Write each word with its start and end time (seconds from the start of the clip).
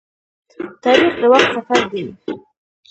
تاریخ 0.83 1.13
د 1.21 1.23
وخت 1.31 1.47
سفر 1.55 1.79
دی. 1.91 2.03